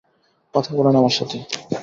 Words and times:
কথা 0.53 0.71
বলেন 0.75 0.95
আমার 0.95 1.09
সাথে। 1.09 1.37